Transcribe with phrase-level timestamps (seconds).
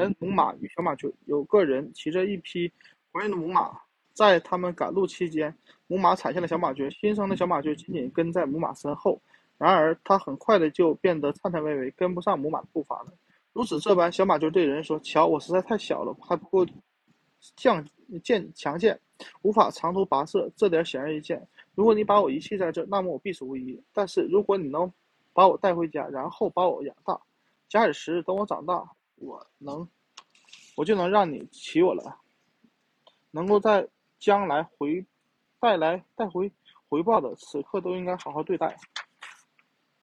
[0.00, 2.72] 人母马与小马驹，有个人骑着一匹
[3.12, 3.78] 怀孕的母马，
[4.14, 5.54] 在他们赶路期间，
[5.86, 9.20] 母马踩下了小马驹，新生的小马驹紧紧跟在母马身后。
[9.58, 13.12] 然而，它很快的就变得颤颤巍巍，跟不上母马的步伐了。
[13.52, 16.64] 如此这般，小马驹对人说：“瞧，我实在太小了，还不够
[17.56, 17.86] 强
[18.22, 18.98] 健强健，
[19.42, 21.46] 无法长途跋涉，这点显而易见。
[21.74, 23.78] 如果你把我遗弃在这，那么我必死无疑。
[23.92, 24.90] 但是如果你能
[25.34, 27.20] 把我带回家，然后把我养大，
[27.68, 28.82] 假以时日，等我长大，
[29.20, 29.88] 我能，
[30.76, 32.20] 我就能让你骑我了，
[33.30, 35.06] 能够在将来回
[35.60, 36.52] 带来带回
[36.88, 38.76] 回报的，此刻都应该好好对待。”